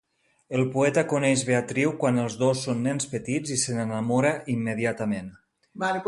[0.59, 5.29] El poeta coneix Beatriu quan els dos són nens petits i se n'enamora immediatament.